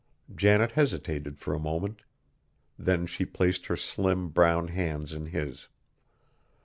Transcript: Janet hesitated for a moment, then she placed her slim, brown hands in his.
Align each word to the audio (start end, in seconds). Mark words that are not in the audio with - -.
Janet 0.35 0.71
hesitated 0.71 1.37
for 1.37 1.53
a 1.53 1.59
moment, 1.59 2.01
then 2.75 3.05
she 3.05 3.23
placed 3.23 3.67
her 3.67 3.75
slim, 3.77 4.29
brown 4.29 4.69
hands 4.69 5.13
in 5.13 5.27
his. 5.27 5.67